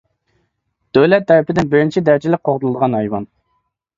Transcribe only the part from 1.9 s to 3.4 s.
دەرىجىلىك قوغدىلىدىغان ھايۋان.